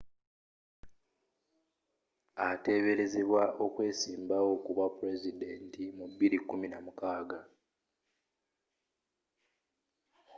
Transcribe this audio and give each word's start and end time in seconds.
ateeberezebwa 2.49 3.43
okwesimbawo 3.65 4.51
kubwa 4.63 4.87
pulezidenti 4.95 5.83
mu 5.97 6.05
2016 6.11 7.39